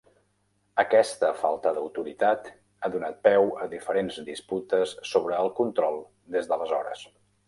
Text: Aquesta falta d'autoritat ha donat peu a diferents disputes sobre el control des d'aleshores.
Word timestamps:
Aquesta 0.83 1.27
falta 1.41 1.73
d'autoritat 1.75 2.47
ha 2.81 2.89
donat 2.95 3.19
peu 3.27 3.51
a 3.65 3.67
diferents 3.75 4.17
disputes 4.31 4.95
sobre 5.11 5.37
el 5.43 5.53
control 5.61 6.01
des 6.37 6.51
d'aleshores. 6.53 7.05